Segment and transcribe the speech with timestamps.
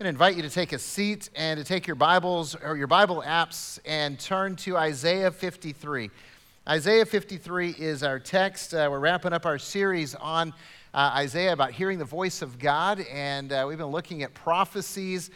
[0.00, 3.22] To invite you to take a seat and to take your Bibles or your Bible
[3.26, 6.08] apps and turn to Isaiah 53.
[6.66, 8.72] Isaiah 53 is our text.
[8.72, 10.54] Uh, we're wrapping up our series on
[10.94, 15.30] uh, Isaiah about hearing the voice of God, and uh, we've been looking at prophecies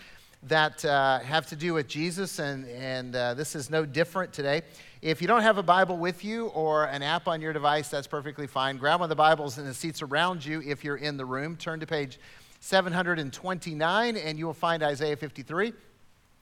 [0.44, 4.62] that uh, have to do with Jesus, and, and uh, this is no different today.
[5.02, 8.06] If you don't have a Bible with you or an app on your device, that's
[8.06, 8.78] perfectly fine.
[8.78, 11.54] Grab one of the Bibles in the seats around you if you're in the room.
[11.54, 12.18] Turn to page
[12.64, 15.74] 729, and you will find Isaiah 53,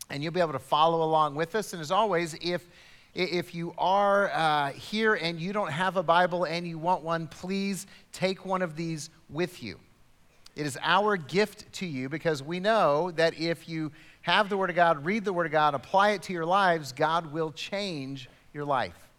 [0.09, 1.73] and you'll be able to follow along with us.
[1.73, 2.69] And as always, if
[3.13, 7.27] if you are uh, here and you don't have a Bible and you want one,
[7.27, 9.79] please take one of these with you.
[10.57, 13.93] It is our gift to you because we know that if you
[14.23, 16.93] have the Word of God, read the Word of God, apply it to your lives,
[16.93, 19.12] God will change your life.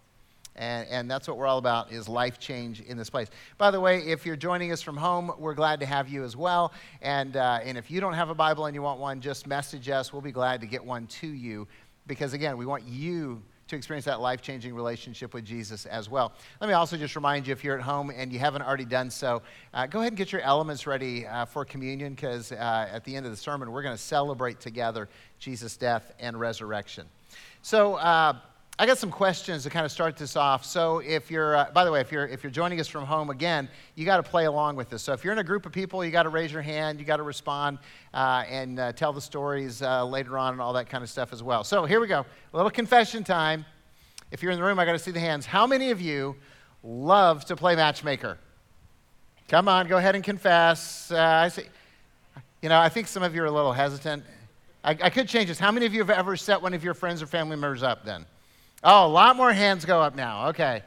[0.55, 3.29] And, and that's what we're all about is life change in this place.
[3.57, 6.37] By the way, if you're joining us from home, we're glad to have you as
[6.37, 6.73] well.
[7.01, 9.89] And, uh, and if you don't have a Bible and you want one, just message
[9.89, 10.13] us.
[10.13, 11.67] We'll be glad to get one to you
[12.05, 16.33] because, again, we want you to experience that life changing relationship with Jesus as well.
[16.59, 19.09] Let me also just remind you if you're at home and you haven't already done
[19.09, 19.41] so,
[19.73, 23.15] uh, go ahead and get your elements ready uh, for communion because uh, at the
[23.15, 25.07] end of the sermon, we're going to celebrate together
[25.39, 27.07] Jesus' death and resurrection.
[27.61, 28.33] So, uh,
[28.79, 30.65] I got some questions to kind of start this off.
[30.65, 33.29] So, if you're, uh, by the way, if you're if you're joining us from home
[33.29, 35.03] again, you got to play along with this.
[35.03, 37.05] So, if you're in a group of people, you got to raise your hand, you
[37.05, 37.77] got to respond,
[38.15, 41.31] uh, and uh, tell the stories uh, later on, and all that kind of stuff
[41.31, 41.63] as well.
[41.63, 42.21] So, here we go.
[42.21, 43.63] A little confession time.
[44.31, 45.45] If you're in the room, I got to see the hands.
[45.45, 46.35] How many of you
[46.81, 48.39] love to play matchmaker?
[49.49, 51.11] Come on, go ahead and confess.
[51.11, 51.65] Uh, I see.
[52.63, 54.23] You know, I think some of you are a little hesitant.
[54.83, 55.59] I, I could change this.
[55.59, 58.03] How many of you have ever set one of your friends or family members up?
[58.03, 58.25] Then.
[58.83, 60.47] Oh, a lot more hands go up now.
[60.49, 60.83] Okay.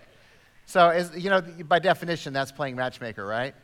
[0.66, 3.54] So, is, you know, by definition, that's playing matchmaker, right?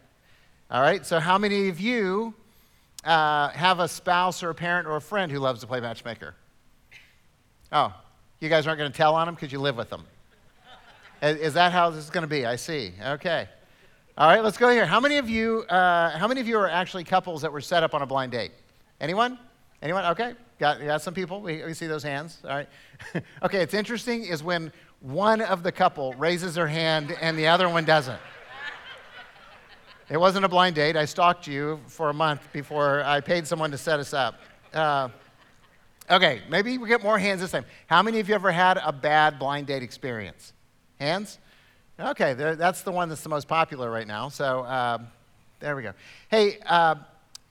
[0.70, 1.04] All right.
[1.04, 2.32] So, how many of you
[3.04, 6.34] uh, have a spouse or a parent or a friend who loves to play matchmaker?
[7.72, 7.92] Oh,
[8.40, 10.04] you guys aren't going to tell on them because you live with them.
[11.20, 12.46] Is, is that how this is going to be?
[12.46, 12.92] I see.
[13.04, 13.48] Okay.
[14.16, 14.42] All right.
[14.42, 14.86] Let's go here.
[14.86, 15.62] How many of you?
[15.64, 18.32] Uh, how many of you are actually couples that were set up on a blind
[18.32, 18.52] date?
[18.98, 19.38] Anyone?
[19.82, 20.04] Anyone?
[20.06, 20.34] Okay.
[20.60, 21.40] Got, got some people?
[21.40, 22.38] We, we see those hands.
[22.44, 22.68] All right.
[23.42, 27.68] okay, it's interesting is when one of the couple raises their hand and the other
[27.68, 28.20] one doesn't.
[30.08, 30.96] It wasn't a blind date.
[30.96, 34.38] I stalked you for a month before I paid someone to set us up.
[34.72, 35.08] Uh,
[36.08, 37.64] okay, maybe we get more hands this time.
[37.88, 40.52] How many of you ever had a bad blind date experience?
[41.00, 41.38] Hands?
[41.98, 44.28] Okay, that's the one that's the most popular right now.
[44.28, 44.98] So uh,
[45.58, 45.92] there we go.
[46.28, 46.96] Hey, uh,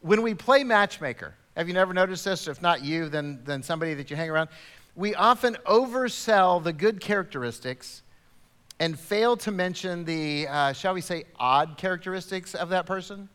[0.02, 2.48] when we play matchmaker, have you never noticed this?
[2.48, 4.50] If not you, then, then somebody that you hang around.
[4.96, 8.04] We often oversell the good characteristics
[8.80, 13.30] and fail to mention the, uh, shall we say, odd characteristics of that person.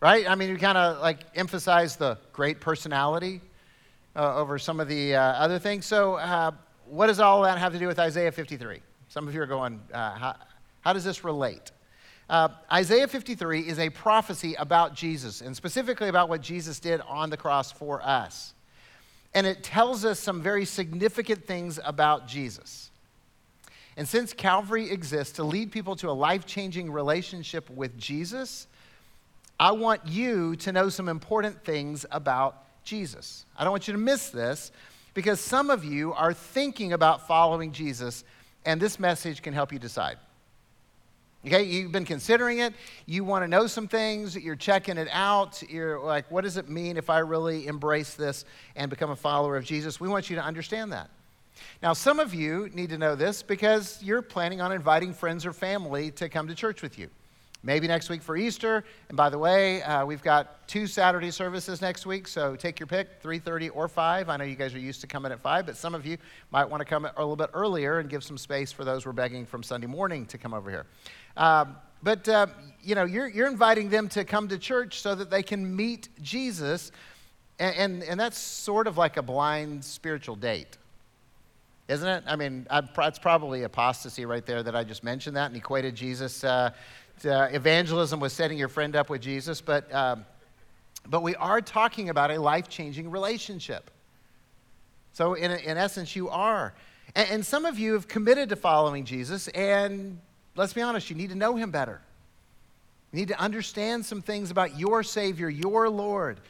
[0.00, 0.28] Right?
[0.28, 3.40] I mean, we kind of like emphasize the great personality
[4.14, 5.86] uh, over some of the uh, other things.
[5.86, 6.52] So, uh,
[6.86, 8.80] what does all that have to do with Isaiah 53?
[9.08, 10.36] Some of you are going, uh, how,
[10.82, 11.72] how does this relate?
[12.28, 17.30] Uh, Isaiah 53 is a prophecy about Jesus, and specifically about what Jesus did on
[17.30, 18.52] the cross for us.
[19.32, 22.90] And it tells us some very significant things about Jesus.
[23.96, 28.66] And since Calvary exists to lead people to a life changing relationship with Jesus,
[29.58, 33.46] I want you to know some important things about Jesus.
[33.56, 34.72] I don't want you to miss this
[35.14, 38.24] because some of you are thinking about following Jesus,
[38.64, 40.18] and this message can help you decide.
[41.46, 42.74] Okay, you've been considering it.
[43.06, 44.34] You want to know some things.
[44.34, 45.62] You're checking it out.
[45.70, 49.56] You're like, what does it mean if I really embrace this and become a follower
[49.56, 50.00] of Jesus?
[50.00, 51.08] We want you to understand that.
[51.84, 55.52] Now, some of you need to know this because you're planning on inviting friends or
[55.52, 57.08] family to come to church with you.
[57.62, 58.84] Maybe next week for Easter.
[59.08, 62.86] And by the way, uh, we've got two Saturday services next week, so take your
[62.86, 64.28] pick, 3:30 or 5.
[64.28, 66.18] I know you guys are used to coming at 5, but some of you
[66.50, 69.12] might want to come a little bit earlier and give some space for those we're
[69.12, 70.86] begging from Sunday morning to come over here.
[71.36, 72.46] Um, but, uh,
[72.82, 76.08] you know, you're, you're inviting them to come to church so that they can meet
[76.22, 76.92] Jesus.
[77.58, 80.78] And, and, and that's sort of like a blind spiritual date,
[81.88, 82.24] isn't it?
[82.26, 86.44] I mean, it's probably apostasy right there that I just mentioned that and equated Jesus
[86.44, 86.70] uh,
[87.22, 89.60] to evangelism with setting your friend up with Jesus.
[89.60, 90.24] But, um,
[91.08, 93.90] but we are talking about a life changing relationship.
[95.12, 96.74] So, in, in essence, you are.
[97.14, 100.18] And some of you have committed to following Jesus, and
[100.56, 102.00] let's be honest, you need to know him better.
[103.12, 106.40] You need to understand some things about your Savior, your Lord.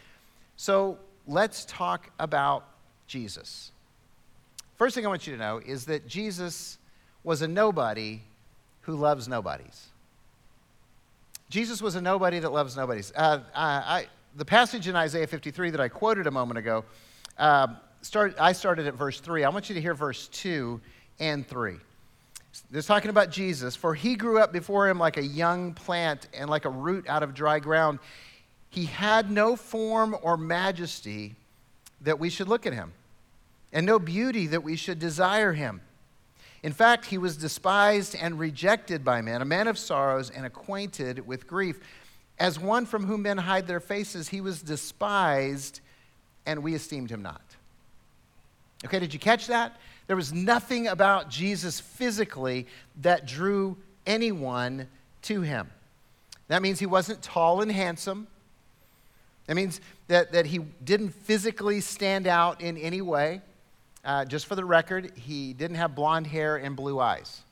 [0.57, 2.65] So let's talk about
[3.07, 3.73] Jesus.
[4.77, 6.79] First thing I want you to know is that Jesus
[7.25, 8.21] was a nobody
[8.83, 9.89] who loves nobodies.
[11.49, 13.13] Jesus was a nobody that loves nobodies.
[13.15, 14.07] Uh, I,
[14.37, 16.85] the passage in Isaiah 53 that I quoted a moment ago,
[17.39, 17.69] uh,
[18.03, 19.45] start, I started at verse 3.
[19.45, 20.81] I want you to hear verse 2
[21.21, 21.77] and 3.
[22.71, 23.77] This talking about Jesus.
[23.77, 27.23] For he grew up before him like a young plant and like a root out
[27.23, 27.99] of dry ground.
[28.71, 31.37] He had no form or majesty
[32.03, 32.93] that we should look at him,
[33.73, 35.81] and no beauty that we should desire him.
[36.63, 41.27] In fact, he was despised and rejected by men, a man of sorrows and acquainted
[41.27, 41.79] with grief.
[42.39, 45.81] As one from whom men hide their faces, he was despised,
[46.45, 47.41] and we esteemed him not.
[48.85, 49.77] Okay, did you catch that?
[50.07, 52.67] There was nothing about Jesus physically
[53.01, 53.77] that drew
[54.07, 54.89] anyone
[55.23, 55.71] to him.
[56.49, 58.29] That means he wasn't tall and handsome.
[59.47, 63.43] That means that, that he didn't physically stand out in any way.
[64.05, 67.43] Uh, just for the record, he didn't have blonde hair and blue eyes.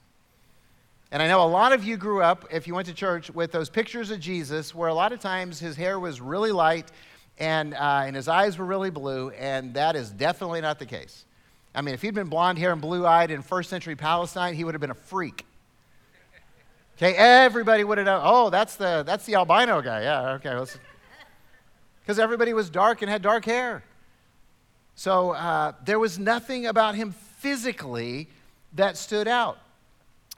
[1.10, 3.52] And I know a lot of you grew up, if you went to church, with
[3.52, 6.90] those pictures of Jesus where a lot of times his hair was really light
[7.38, 11.24] and, uh, and his eyes were really blue, and that is definitely not the case.
[11.74, 14.64] I mean, if he'd been blonde hair and blue eyed in first century Palestine, he
[14.64, 15.44] would have been a freak.
[16.96, 20.02] Okay, everybody would have known, oh, that's the, that's the albino guy.
[20.02, 20.72] Yeah, okay.
[22.00, 23.82] Because everybody was dark and had dark hair.
[24.94, 28.28] So uh, there was nothing about him physically
[28.74, 29.58] that stood out.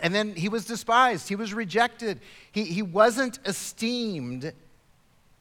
[0.00, 2.20] And then he was despised, he was rejected,
[2.52, 4.52] he, he wasn't esteemed,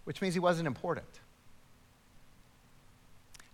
[0.05, 1.07] which means he wasn't important.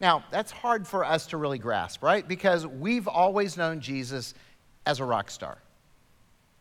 [0.02, 2.28] Now, that's hard for us to really grasp, right?
[2.28, 4.34] Because we've always known Jesus
[4.88, 5.60] as a rock star,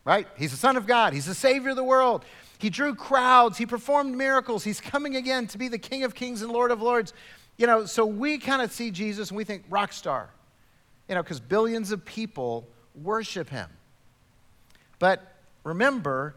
[0.05, 0.27] right?
[0.37, 2.23] He's the Son of God, He's the Savior of the world.
[2.59, 6.43] He drew crowds, He performed miracles, He's coming again to be the King of Kings
[6.43, 7.13] and Lord of Lords.
[7.57, 10.29] You know, so we kind of see Jesus and we think rock star,
[11.09, 12.67] you know, because billions of people
[13.01, 13.69] worship Him.
[14.99, 16.35] But remember,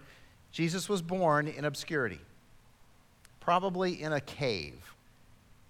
[0.52, 2.20] Jesus was born in obscurity,
[3.40, 4.93] probably in a cave.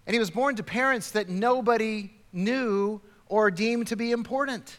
[0.07, 4.79] And he was born to parents that nobody knew or deemed to be important.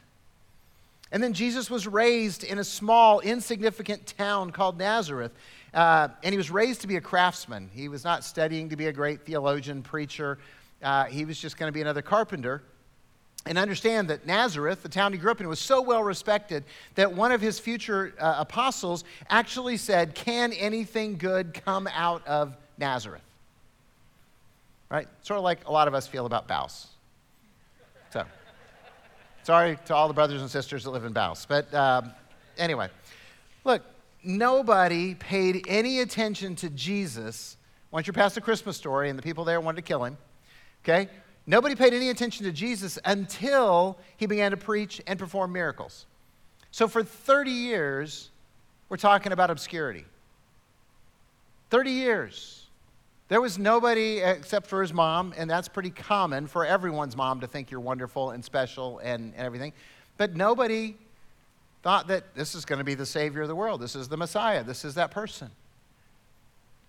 [1.11, 5.31] And then Jesus was raised in a small, insignificant town called Nazareth.
[5.73, 7.69] Uh, and he was raised to be a craftsman.
[7.73, 10.37] He was not studying to be a great theologian, preacher.
[10.81, 12.63] Uh, he was just going to be another carpenter.
[13.47, 16.63] And understand that Nazareth, the town he grew up in, was so well respected
[16.95, 22.57] that one of his future uh, apostles actually said, Can anything good come out of
[22.79, 23.21] Nazareth?
[24.89, 25.07] Right?
[25.21, 26.87] Sort of like a lot of us feel about Bouse.
[28.11, 28.23] So,
[29.43, 31.45] sorry to all the brothers and sisters that live in Bouse.
[31.45, 32.11] But um,
[32.57, 32.89] anyway,
[33.63, 33.81] look,
[34.23, 37.57] nobody paid any attention to Jesus
[37.91, 40.17] once you're past the Christmas story and the people there wanted to kill him,
[40.83, 41.09] okay?
[41.47, 46.05] Nobody paid any attention to Jesus until he began to preach and perform miracles.
[46.71, 48.31] So for 30 years,
[48.89, 50.05] we're talking about obscurity.
[51.69, 52.64] 30 years.
[53.27, 57.47] There was nobody except for his mom, and that's pretty common for everyone's mom to
[57.47, 59.73] think you're wonderful and special and, and everything.
[60.17, 60.95] But nobody
[61.81, 63.81] thought that this is going to be the Savior of the world.
[63.81, 64.63] This is the Messiah.
[64.63, 65.49] This is that person.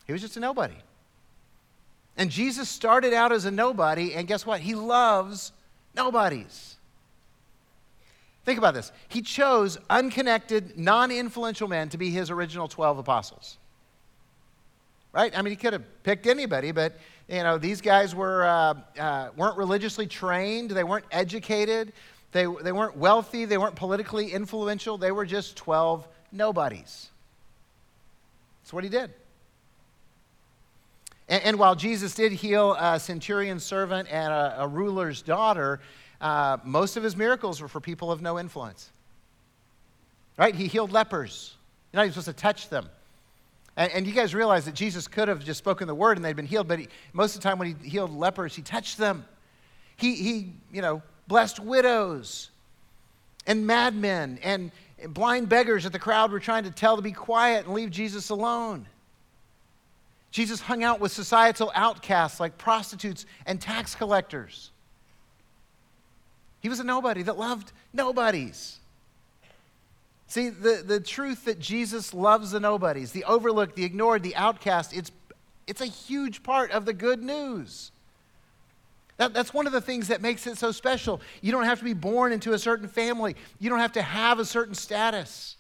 [0.07, 0.77] He was just a nobody.
[2.19, 4.61] And Jesus started out as a nobody, and guess what?
[4.61, 5.53] He loves
[5.95, 6.77] nobodies.
[8.45, 8.93] Think about this.
[9.09, 13.57] He chose unconnected, non influential men to be his original 12 apostles
[15.17, 15.37] right?
[15.37, 19.31] I mean, he could have picked anybody, but you know, these guys were, uh, uh,
[19.35, 21.95] weren't religiously trained, they weren't educated,
[22.33, 27.09] they, they weren't wealthy, they weren't politically influential, they were just 12 nobodies.
[28.63, 29.11] That's what he did.
[31.31, 35.81] And, and while Jesus did heal a centurion's servant and a, a ruler's daughter,
[36.21, 38.91] uh, most of his miracles were for people of no influence.
[40.37, 40.55] Right?
[40.55, 41.55] He healed lepers.
[41.91, 42.91] You're not even supposed to touch them.
[43.77, 46.35] And, and, you guys realize that Jesus could have just spoken the word and they'd
[46.35, 49.27] been healed, but he, most of the time when he healed lepers, he touched them.
[49.97, 52.51] He, he you know, blessed widows
[53.47, 54.71] and madmen and
[55.09, 58.31] blind beggars that the crowd were trying to tell to be quiet and leave Jesus
[58.31, 58.87] alone.
[60.31, 64.71] Jesus hung out with societal outcasts like prostitutes and tax collectors.
[66.61, 68.79] He was a nobody that loved nobodies.
[70.29, 74.93] See, the, the truth that Jesus loves the nobodies, the overlooked, the ignored, the outcast,
[74.93, 75.13] it's,
[75.67, 77.93] it's a huge part of the good news.
[79.19, 81.21] That, that's one of the things that makes it so special.
[81.41, 84.39] You don't have to be born into a certain family, you don't have to have
[84.39, 85.57] a certain status.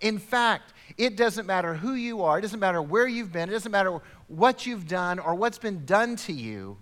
[0.00, 3.52] In fact, it doesn't matter who you are, it doesn't matter where you've been, it
[3.52, 6.76] doesn't matter what you've done or what's been done to you.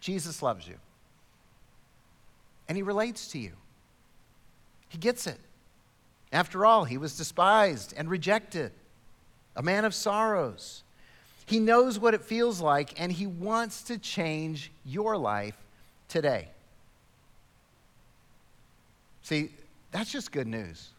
[0.00, 0.76] Jesus loves you.
[2.68, 3.52] And he relates to you.
[4.88, 5.38] He gets it.
[6.32, 8.72] After all, he was despised and rejected,
[9.56, 10.82] a man of sorrows.
[11.46, 15.56] He knows what it feels like, and He wants to change your life
[16.08, 16.48] today.
[19.22, 19.50] See,
[19.90, 20.90] that's just good news.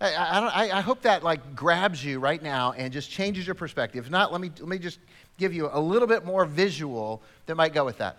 [0.00, 4.04] I, I, I, hope that like grabs you right now and just changes your perspective.
[4.04, 4.98] If not, let me, let me just
[5.38, 8.16] give you a little bit more visual that might go with that.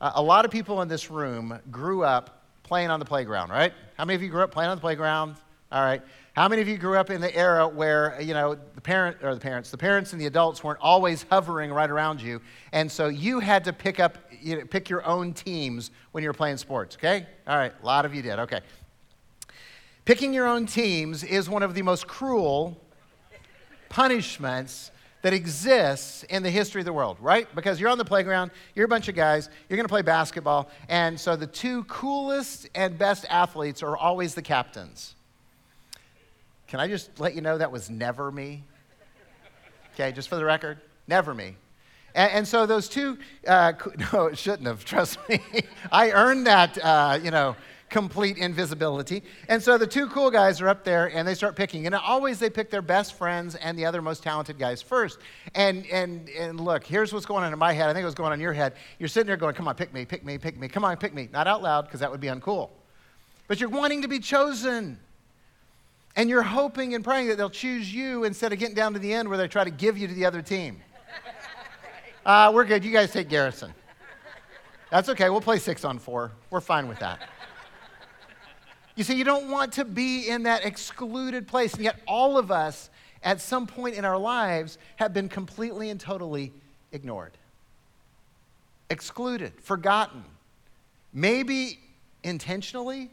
[0.00, 3.72] Uh, a lot of people in this room grew up playing on the playground, right?
[3.96, 5.36] How many of you grew up playing on the playground?
[5.72, 6.02] All right.
[6.34, 9.34] How many of you grew up in the era where, you know, the parent or
[9.34, 12.40] the parents, the parents and the adults weren't always hovering right around you,
[12.72, 16.28] and so you had to pick up, you know, pick your own teams when you
[16.28, 17.26] were playing sports, okay?
[17.46, 18.40] All right, a lot of you did.
[18.40, 18.60] Okay.
[20.04, 22.80] Picking your own teams is one of the most cruel
[23.88, 24.90] punishments
[25.22, 27.46] that exists in the history of the world, right?
[27.54, 31.18] Because you're on the playground, you're a bunch of guys, you're gonna play basketball, and
[31.18, 35.13] so the two coolest and best athletes are always the captains.
[36.74, 38.64] Can I just let you know that was never me?
[39.94, 41.54] Okay, just for the record, never me.
[42.16, 43.16] And, and so those two,
[43.46, 43.74] uh,
[44.12, 45.38] no, it shouldn't have, trust me.
[45.92, 47.54] I earned that, uh, you know,
[47.90, 49.22] complete invisibility.
[49.48, 51.86] And so the two cool guys are up there and they start picking.
[51.86, 55.20] And always they pick their best friends and the other most talented guys first.
[55.54, 57.88] And, and, and look, here's what's going on in my head.
[57.88, 58.72] I think it was going on in your head.
[58.98, 60.66] You're sitting there going, come on, pick me, pick me, pick me.
[60.66, 61.28] Come on, pick me.
[61.32, 62.70] Not out loud because that would be uncool.
[63.46, 64.98] But you're wanting to be chosen.
[66.16, 69.12] And you're hoping and praying that they'll choose you instead of getting down to the
[69.12, 70.80] end where they try to give you to the other team.
[72.26, 72.82] Uh, we're good.
[72.82, 73.74] You guys take Garrison.
[74.90, 75.28] That's okay.
[75.28, 76.32] We'll play six on four.
[76.48, 77.28] We're fine with that.
[78.96, 81.74] You see, you don't want to be in that excluded place.
[81.74, 82.88] And yet, all of us
[83.22, 86.52] at some point in our lives have been completely and totally
[86.92, 87.32] ignored,
[88.88, 90.24] excluded, forgotten.
[91.12, 91.80] Maybe
[92.22, 93.10] intentionally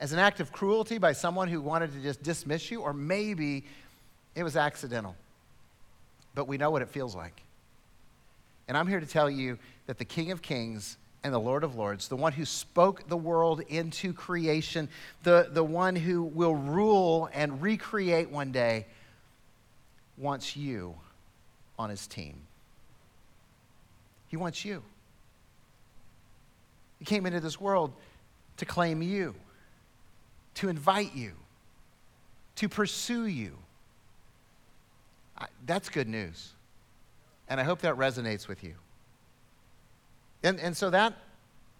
[0.00, 3.64] as an act of cruelty by someone who wanted to just dismiss you, or maybe
[4.34, 5.14] it was accidental.
[6.34, 7.42] But we know what it feels like.
[8.66, 11.76] And I'm here to tell you that the King of Kings and the Lord of
[11.76, 14.88] Lords, the one who spoke the world into creation,
[15.22, 18.86] the, the one who will rule and recreate one day,
[20.16, 20.94] wants you
[21.78, 22.40] on his team.
[24.28, 24.82] He wants you.
[27.00, 27.92] He came into this world
[28.58, 29.34] to claim you,
[30.54, 31.32] to invite you,
[32.56, 33.56] to pursue you.
[35.38, 36.52] I, that's good news.
[37.48, 38.74] And I hope that resonates with you.
[40.42, 41.14] And, and so that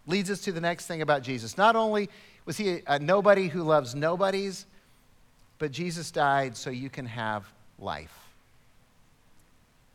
[0.06, 1.56] leads us to the next thing about Jesus.
[1.56, 2.08] Not only
[2.44, 4.66] was he a nobody who loves nobodies,
[5.58, 7.44] but Jesus died so you can have
[7.78, 8.29] life.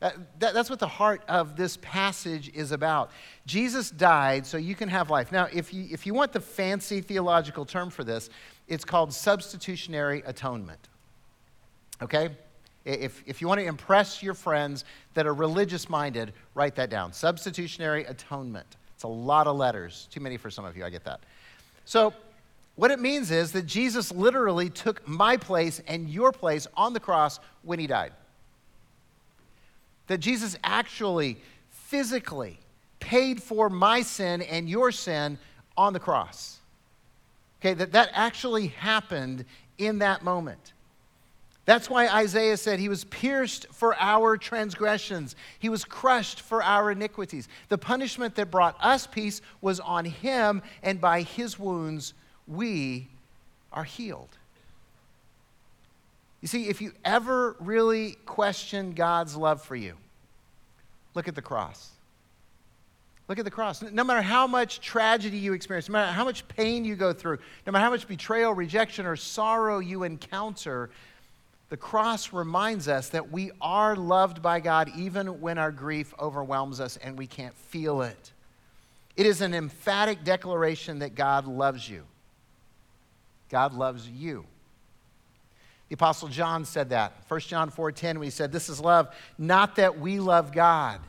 [0.06, 3.10] That, that, that's what the heart of this passage is about.
[3.48, 5.32] Jesus died so you can have life.
[5.32, 8.30] Now, if you, if you want the fancy theological term for this,
[8.68, 10.90] it's called substitutionary atonement.
[12.04, 12.30] Okay?
[12.84, 14.86] If, if you want to impress your friends
[15.16, 17.12] that are religious minded, write that down.
[17.12, 18.78] Substitutionary atonement.
[18.94, 20.08] It's a lot of letters.
[20.12, 21.22] Too many for some of you, I get that.
[21.86, 22.14] So,
[22.76, 27.00] what it means is that Jesus literally took my place and your place on the
[27.00, 28.12] cross when he died.
[30.08, 31.38] That Jesus actually,
[31.70, 32.60] physically,
[33.00, 35.38] paid for my sin and your sin
[35.78, 36.60] on the cross.
[37.60, 39.46] Okay, that that actually happened
[39.78, 40.74] in that moment.
[41.66, 46.92] That's why Isaiah said he was pierced for our transgressions, he was crushed for our
[46.92, 47.48] iniquities.
[47.70, 52.14] The punishment that brought us peace was on him, and by his wounds
[52.48, 53.08] we
[53.74, 54.30] are healed.
[56.42, 59.96] You see, if you ever really question God's love for you,
[61.14, 61.92] look at the cross.
[63.28, 63.82] Look at the cross.
[63.82, 67.40] No matter how much tragedy you experience, no matter how much pain you go through,
[67.66, 70.92] no matter how much betrayal, rejection, or sorrow you encounter,
[71.70, 76.80] the cross reminds us that we are loved by God even when our grief overwhelms
[76.80, 78.32] us and we can't feel it.
[79.16, 82.04] It is an emphatic declaration that God loves you.
[83.50, 84.46] God loves you.
[85.90, 87.14] The apostle John said that.
[87.28, 91.00] 1 John 4:10 when he said, "This is love, not that we love God,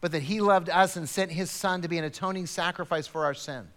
[0.00, 3.24] but that he loved us and sent his son to be an atoning sacrifice for
[3.24, 3.68] our sin."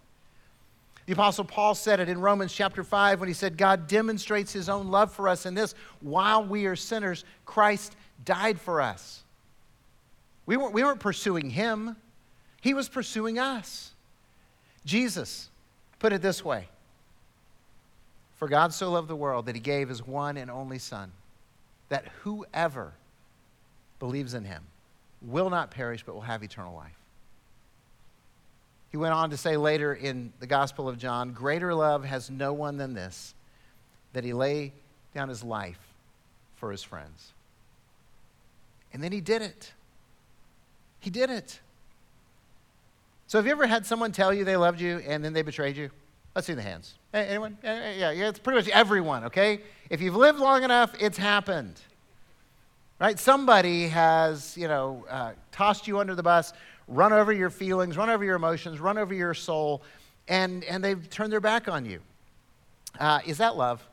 [1.10, 4.70] The Apostle Paul said it in Romans chapter 5 when he said, God demonstrates his
[4.70, 9.24] own love for us in this while we are sinners, Christ died for us.
[10.46, 11.96] We weren't, we weren't pursuing him,
[12.62, 13.92] he was pursuing us.
[14.86, 15.50] Jesus
[15.98, 16.68] put it this way
[18.40, 21.12] For God so loved the world that he gave his one and only Son,
[21.90, 22.94] that whoever
[24.00, 24.64] believes in him
[25.22, 26.96] will not perish but will have eternal life.
[28.92, 32.54] He went on to say later in the Gospel of John, Greater love has no
[32.54, 33.36] one than this,
[34.14, 34.72] that he lay
[35.14, 35.80] down his life
[36.56, 37.34] for his friends.
[38.94, 39.74] And then he did it.
[41.02, 41.60] He did it.
[43.28, 45.78] So, have you ever had someone tell you they loved you and then they betrayed
[45.78, 45.92] you?
[46.40, 46.94] Let's see the hands.
[47.14, 47.58] Anyone?
[47.62, 49.60] Yeah, yeah, it's pretty much everyone, okay?
[49.90, 51.82] If you've lived long enough, it's happened.
[52.98, 53.20] Right?
[53.20, 56.54] Somebody has, you know, uh, tossed you under the bus,
[56.88, 59.82] run over your feelings, run over your emotions, run over your soul,
[60.30, 62.00] and, and they've turned their back on you.
[62.98, 63.86] Uh, is that love?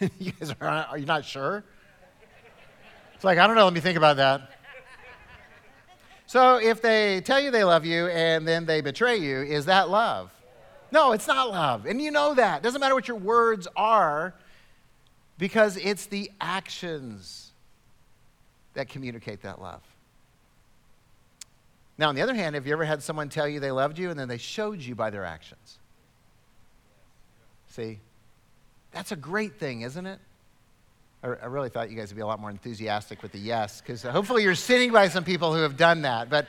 [0.20, 1.64] you guys are, are you not sure?
[3.16, 4.48] It's like, I don't know, let me think about that.
[6.28, 9.88] So if they tell you they love you and then they betray you, is that
[9.88, 10.30] love?
[10.92, 11.86] No, it's not love.
[11.86, 12.62] And you know that.
[12.62, 14.34] Doesn't matter what your words are
[15.38, 17.52] because it's the actions
[18.74, 19.80] that communicate that love.
[21.96, 24.10] Now, on the other hand, have you ever had someone tell you they loved you
[24.10, 25.78] and then they showed you by their actions?
[27.68, 28.00] See?
[28.92, 30.20] That's a great thing, isn't it?
[31.42, 34.04] I really thought you guys would be a lot more enthusiastic with the yes, because
[34.04, 36.30] uh, hopefully you're sitting by some people who have done that.
[36.30, 36.46] But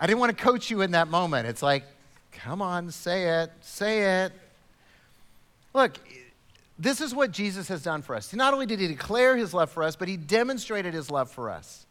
[0.00, 1.46] I didn't want to coach you in that moment.
[1.46, 1.84] It's like,
[2.32, 4.32] come on, say it, say it.
[5.74, 5.98] Look,
[6.78, 8.32] this is what Jesus has done for us.
[8.32, 11.50] Not only did he declare his love for us, but he demonstrated his love for
[11.50, 11.86] us.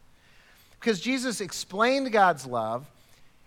[0.80, 2.86] Because Jesus explained God's love,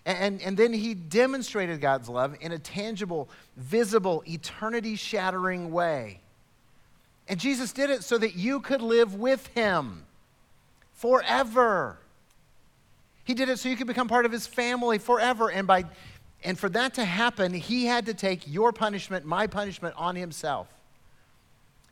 [0.05, 6.19] and, and then he demonstrated God's love in a tangible, visible, eternity shattering way.
[7.27, 10.05] And Jesus did it so that you could live with him
[10.93, 11.97] forever.
[13.23, 15.49] He did it so you could become part of his family forever.
[15.49, 15.85] And, by,
[16.43, 20.67] and for that to happen, he had to take your punishment, my punishment, on himself.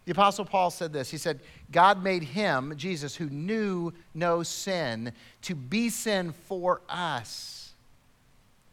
[0.06, 1.40] The Apostle Paul said this He said,
[1.72, 7.74] God made him, Jesus, who knew no sin, to be sin for us,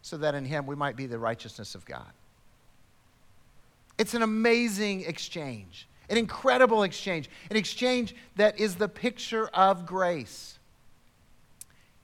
[0.01, 2.11] so that in him we might be the righteousness of God.
[3.99, 5.87] It's an amazing exchange.
[6.09, 10.59] An incredible exchange, an exchange that is the picture of grace.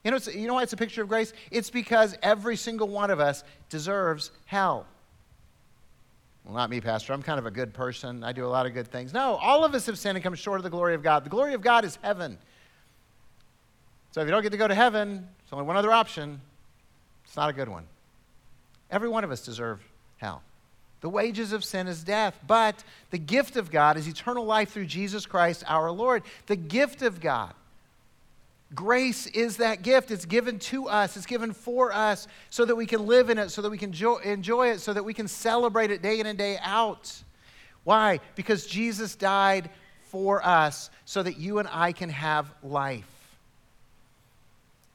[0.03, 1.31] You know, you know why it's a picture of grace?
[1.49, 4.85] It's because every single one of us deserves hell.
[6.43, 7.13] Well, not me, Pastor.
[7.13, 8.23] I'm kind of a good person.
[8.23, 9.13] I do a lot of good things.
[9.13, 11.23] No, all of us have sinned and come short of the glory of God.
[11.23, 12.37] The glory of God is heaven.
[14.11, 16.41] So if you don't get to go to heaven, there's only one other option.
[17.23, 17.85] It's not a good one.
[18.91, 19.81] Every one of us deserve
[20.17, 20.43] hell.
[21.03, 24.85] The wages of sin is death, but the gift of God is eternal life through
[24.85, 26.23] Jesus Christ our Lord.
[26.45, 27.53] The gift of God.
[28.73, 30.11] Grace is that gift.
[30.11, 33.49] It's given to us, it's given for us so that we can live in it,
[33.49, 36.37] so that we can enjoy it, so that we can celebrate it day in and
[36.37, 37.13] day out.
[37.83, 38.21] Why?
[38.35, 39.69] Because Jesus died
[40.03, 43.37] for us so that you and I can have life.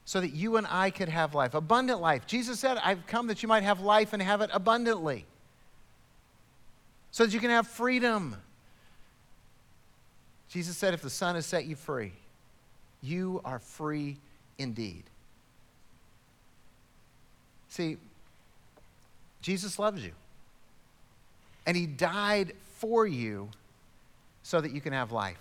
[0.05, 2.25] So that you and I could have life, abundant life.
[2.25, 5.27] Jesus said, I've come that you might have life and have it abundantly
[7.11, 8.35] so that you can have freedom.
[10.49, 12.13] Jesus said, If the Son has set you free,
[13.01, 14.17] you are free
[14.57, 15.03] indeed.
[17.69, 17.97] See,
[19.41, 20.11] Jesus loves you.
[21.65, 23.49] And he died for you
[24.43, 25.37] so that you can have life.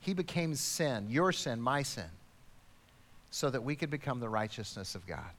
[0.00, 2.10] He became sin, your sin, my sin,
[3.30, 5.30] so that we could become the righteousness of God.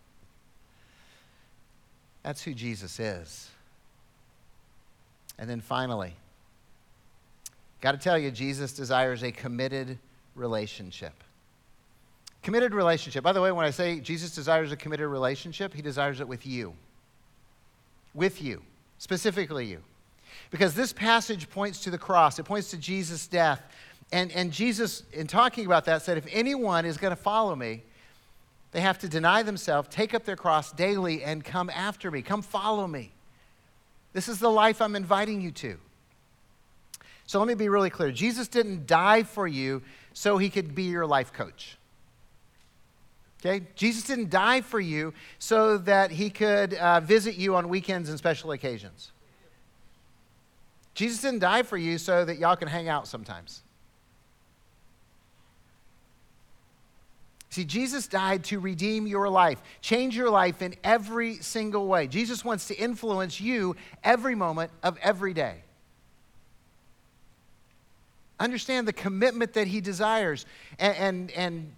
[2.23, 3.49] That's who Jesus is.
[5.37, 6.13] And then finally,
[7.81, 9.97] got to tell you, Jesus desires a committed
[10.35, 11.13] relationship.
[12.41, 13.23] Committed relationship.
[13.23, 16.45] By the way, when I say Jesus desires a committed relationship, he desires it with
[16.45, 16.73] you.
[18.13, 18.61] With you,
[18.97, 19.81] specifically you.
[20.51, 23.61] Because this passage points to the cross, it points to Jesus' death.
[24.11, 27.83] And, and Jesus, in talking about that, said, If anyone is going to follow me,
[28.71, 32.21] they have to deny themselves, take up their cross daily, and come after me.
[32.21, 33.11] Come follow me.
[34.13, 35.77] This is the life I'm inviting you to.
[37.25, 39.81] So let me be really clear Jesus didn't die for you
[40.13, 41.77] so he could be your life coach.
[43.45, 43.65] Okay?
[43.75, 48.17] Jesus didn't die for you so that he could uh, visit you on weekends and
[48.17, 49.11] special occasions.
[50.93, 53.63] Jesus didn't die for you so that y'all can hang out sometimes.
[57.53, 62.07] See, Jesus died to redeem your life, change your life in every single way.
[62.07, 65.57] Jesus wants to influence you every moment of every day.
[68.39, 70.47] Understand the commitment that he desires.
[70.79, 71.73] And, and, and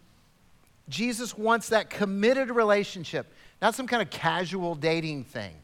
[0.87, 3.27] Jesus wants that committed relationship,
[3.61, 5.55] not some kind of casual dating thing.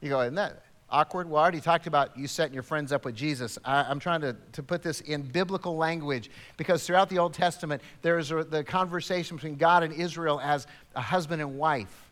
[0.00, 1.28] You go, isn't that, awkward?
[1.28, 3.58] Well, I already talked about you setting your friends up with Jesus.
[3.64, 7.82] I, am trying to, to put this in biblical language because throughout the Old Testament,
[8.02, 12.10] there's a, the conversation between God and Israel as a husband and wife.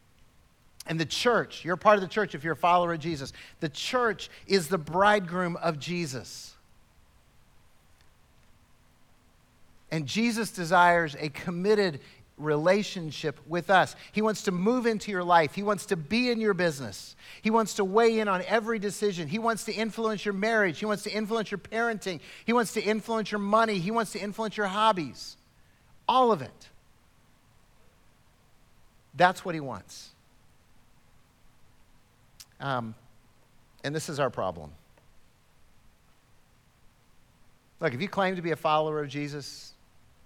[0.87, 3.33] And the church, you're part of the church if you're a follower of Jesus.
[3.61, 6.55] The church is the bridegroom of Jesus.
[9.91, 12.01] And Jesus desires a committed
[12.37, 13.95] relationship with us.
[14.13, 15.55] He wants to move into your life.
[15.55, 17.15] He wants to be in your business.
[17.43, 19.29] He wants to weigh in on every decision.
[19.29, 20.79] He wants to influence your marriage.
[20.79, 22.21] He wants to influence your parenting.
[22.45, 23.79] He wants to influence your money.
[23.79, 25.37] He wants to influence your hobbies.
[26.09, 26.69] All of it.
[29.15, 30.11] That's what he wants.
[32.59, 32.95] Um,
[33.85, 34.73] and this is our problem.
[37.81, 39.74] Look, if you claim to be a follower of Jesus,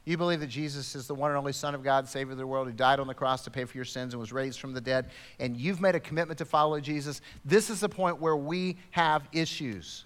[0.08, 2.46] you believe that Jesus is the one and only Son of God, Savior of the
[2.46, 4.72] world, who died on the cross to pay for your sins and was raised from
[4.72, 8.36] the dead, and you've made a commitment to follow Jesus, this is the point where
[8.36, 10.04] we have issues.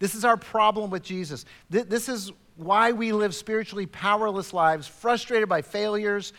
[0.00, 1.44] This is our problem with Jesus.
[1.68, 6.32] This is why we live spiritually powerless lives, frustrated by failures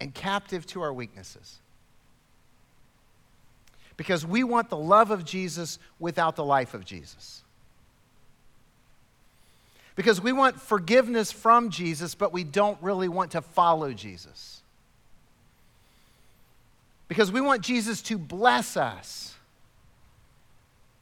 [0.00, 1.58] and captive to our weaknesses.
[3.96, 7.42] Because we want the love of Jesus without the life of Jesus.
[9.98, 14.62] Because we want forgiveness from Jesus, but we don't really want to follow Jesus.
[17.08, 19.34] Because we want Jesus to bless us,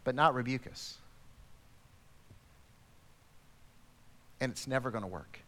[0.02, 0.96] but not rebuke us.
[4.40, 5.40] And it's never going to work.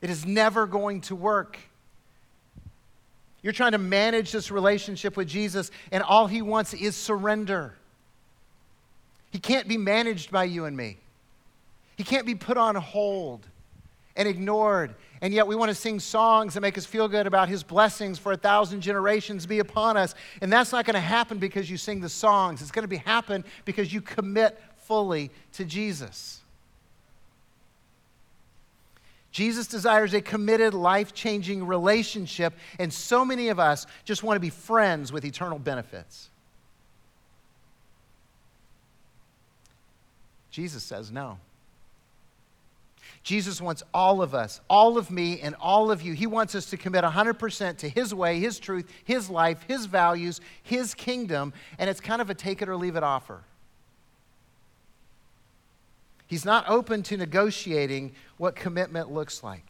[0.00, 1.58] It is never going to work.
[3.42, 7.74] You're trying to manage this relationship with Jesus, and all he wants is surrender.
[9.30, 10.96] He can't be managed by you and me.
[11.98, 13.44] He can't be put on hold
[14.14, 14.94] and ignored.
[15.20, 18.20] And yet we want to sing songs that make us feel good about his blessings
[18.20, 20.14] for a thousand generations be upon us.
[20.40, 22.62] And that's not going to happen because you sing the songs.
[22.62, 26.40] It's going to be happen because you commit fully to Jesus.
[29.32, 34.40] Jesus desires a committed, life changing relationship, and so many of us just want to
[34.40, 36.30] be friends with eternal benefits.
[40.52, 41.38] Jesus says no.
[43.22, 46.12] Jesus wants all of us, all of me, and all of you.
[46.12, 50.40] He wants us to commit 100% to His way, His truth, His life, His values,
[50.62, 53.42] His kingdom, and it's kind of a take it or leave it offer.
[56.26, 59.64] He's not open to negotiating what commitment looks like.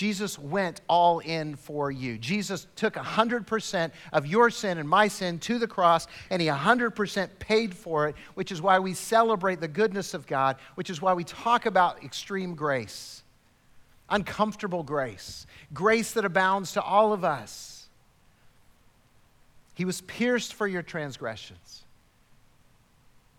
[0.00, 2.16] Jesus went all in for you.
[2.16, 7.28] Jesus took 100% of your sin and my sin to the cross, and He 100%
[7.38, 11.12] paid for it, which is why we celebrate the goodness of God, which is why
[11.12, 13.22] we talk about extreme grace,
[14.08, 17.86] uncomfortable grace, grace that abounds to all of us.
[19.74, 21.84] He was pierced for your transgressions,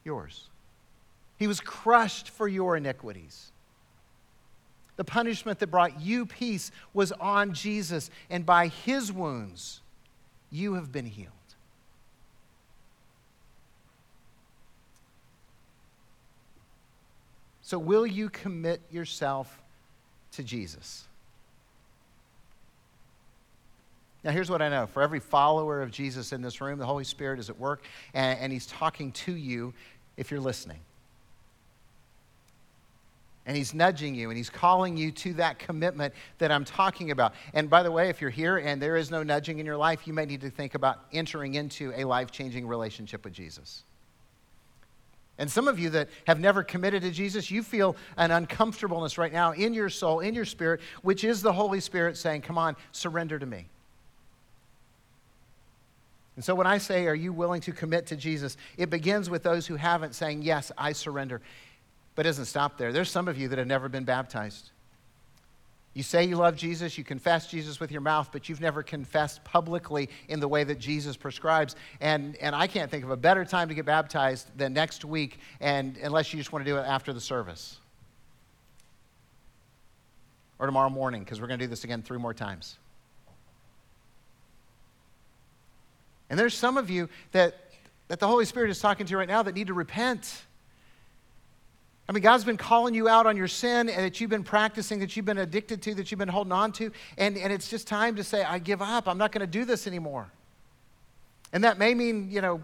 [0.03, 0.47] yours.
[1.39, 3.50] He was crushed for your iniquities.
[4.97, 9.81] The punishment that brought you peace was on Jesus, and by his wounds,
[10.51, 11.31] you have been healed.
[17.61, 19.61] So, will you commit yourself
[20.33, 21.05] to Jesus?
[24.23, 27.05] Now, here's what I know for every follower of Jesus in this room, the Holy
[27.05, 29.73] Spirit is at work, and, and He's talking to you
[30.17, 30.79] if you're listening
[33.45, 37.33] and he's nudging you and he's calling you to that commitment that I'm talking about.
[37.53, 40.05] And by the way, if you're here and there is no nudging in your life,
[40.05, 43.83] you may need to think about entering into a life changing relationship with Jesus.
[45.37, 49.33] And some of you that have never committed to Jesus, you feel an uncomfortableness right
[49.33, 52.75] now in your soul, in your spirit, which is the Holy Spirit saying, Come on,
[52.91, 53.65] surrender to me.
[56.35, 58.55] And so when I say, Are you willing to commit to Jesus?
[58.77, 61.41] it begins with those who haven't saying, Yes, I surrender.
[62.15, 62.91] But it doesn't stop there.
[62.91, 64.71] There's some of you that have never been baptized.
[65.93, 69.43] You say you love Jesus, you confess Jesus with your mouth, but you've never confessed
[69.43, 71.75] publicly in the way that Jesus prescribes.
[71.99, 75.39] And, and I can't think of a better time to get baptized than next week,
[75.59, 77.77] and unless you just want to do it after the service.
[80.59, 82.77] Or tomorrow morning, because we're going to do this again three more times.
[86.29, 87.57] And there's some of you that,
[88.07, 90.43] that the Holy Spirit is talking to right now that need to repent.
[92.11, 94.99] I mean, God's been calling you out on your sin and that you've been practicing,
[94.99, 96.91] that you've been addicted to, that you've been holding on to.
[97.17, 99.07] And, and it's just time to say, I give up.
[99.07, 100.29] I'm not going to do this anymore.
[101.53, 102.61] And that may mean, you know,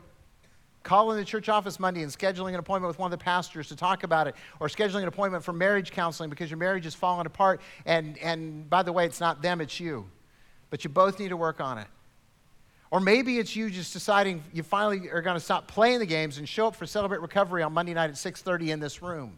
[0.83, 3.77] calling the church office Monday and scheduling an appointment with one of the pastors to
[3.77, 7.25] talk about it, or scheduling an appointment for marriage counseling because your marriage is falling
[7.25, 7.61] apart.
[7.85, 10.09] And, and by the way, it's not them, it's you.
[10.71, 11.87] But you both need to work on it.
[12.89, 16.37] Or maybe it's you just deciding you finally are going to stop playing the games
[16.37, 19.37] and show up for Celebrate Recovery on Monday night at 6:30 in this room.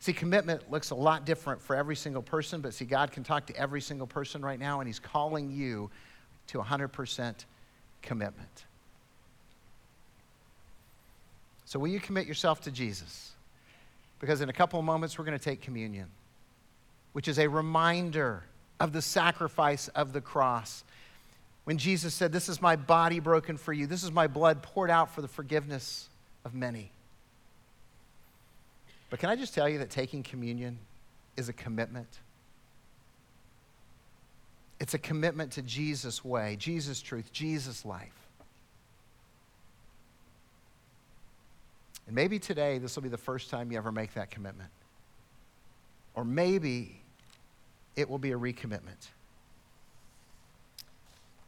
[0.00, 3.46] See, commitment looks a lot different for every single person, but see, God can talk
[3.46, 5.90] to every single person right now, and He's calling you
[6.48, 7.44] to 100%
[8.00, 8.64] commitment.
[11.66, 13.32] So, will you commit yourself to Jesus?
[14.18, 16.08] Because in a couple of moments, we're going to take communion,
[17.12, 18.42] which is a reminder
[18.80, 20.82] of the sacrifice of the cross.
[21.64, 24.90] When Jesus said, This is my body broken for you, this is my blood poured
[24.90, 26.08] out for the forgiveness
[26.44, 26.90] of many.
[29.10, 30.78] But can I just tell you that taking communion
[31.36, 32.08] is a commitment?
[34.80, 38.14] It's a commitment to Jesus' way, Jesus' truth, Jesus' life.
[42.06, 44.70] And maybe today this will be the first time you ever make that commitment.
[46.14, 46.99] Or maybe
[47.96, 49.08] it will be a recommitment.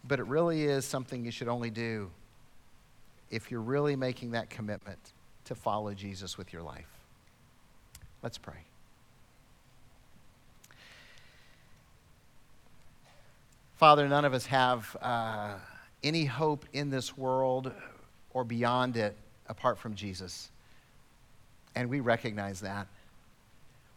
[0.04, 2.10] But it really is something you should only do
[3.30, 4.98] if you're really making that commitment
[5.44, 6.88] to follow Jesus with your life.
[8.22, 8.64] Let's pray.
[13.76, 15.54] Father, none of us have uh,
[16.04, 17.72] any hope in this world
[18.32, 19.16] or beyond it
[19.48, 20.50] apart from Jesus.
[21.74, 22.86] And we recognize that.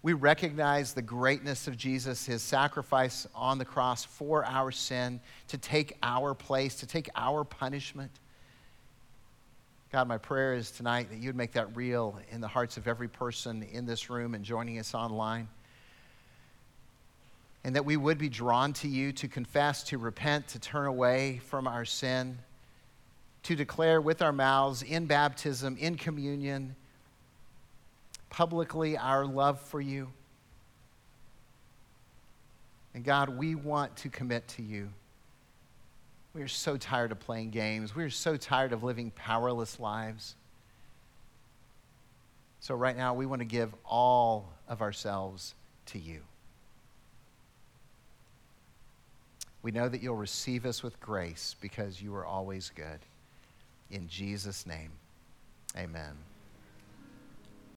[0.06, 5.58] We recognize the greatness of Jesus, his sacrifice on the cross for our sin, to
[5.58, 8.12] take our place, to take our punishment.
[9.92, 13.08] God, my prayer is tonight that you'd make that real in the hearts of every
[13.08, 15.48] person in this room and joining us online
[17.64, 21.42] and that we would be drawn to you to confess, to repent, to turn away
[21.46, 22.38] from our sin,
[23.42, 26.76] to declare with our mouths in baptism, in communion,
[28.30, 30.10] publicly our love for you.
[32.94, 34.90] And God, we want to commit to you.
[36.34, 37.96] We are so tired of playing games.
[37.96, 40.36] We are so tired of living powerless lives.
[42.60, 45.54] So, right now, we want to give all of ourselves
[45.88, 46.22] to you.
[49.62, 53.00] We know that you'll receive us with grace because you are always good.
[53.90, 54.92] In Jesus' name,
[55.78, 56.16] amen.